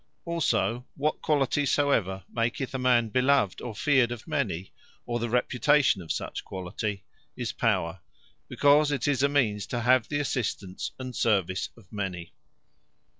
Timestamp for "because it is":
8.47-9.21